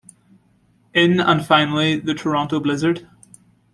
In 0.95 1.19
and 1.19 1.45
finally 1.45 1.99
the 1.99 2.15
Toronto 2.15 2.59
Blizzard. 2.59 3.07